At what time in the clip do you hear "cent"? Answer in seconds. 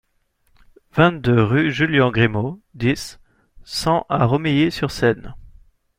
3.65-4.03